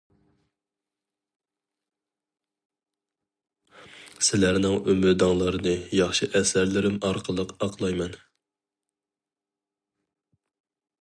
سىلەرنىڭ 4.29 4.89
ئۈمىدىڭلارنى 4.93 5.77
ياخشى 5.99 6.31
ئەسەرلىرىم 6.41 6.99
ئارقىلىق 7.11 7.57
ئاقلايمەن. 7.59 8.19